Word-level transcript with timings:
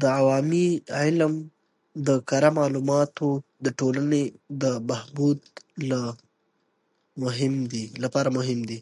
د 0.00 0.02
عوامي 0.18 0.66
علم 0.98 1.34
د 2.06 2.08
کره 2.28 2.50
معلوماتو 2.58 3.28
د 3.64 3.66
ټولنې 3.78 4.22
د 4.62 4.64
بهبود 4.88 5.38
لپاره 8.04 8.28
مهم 8.38 8.58
دی. 8.68 8.78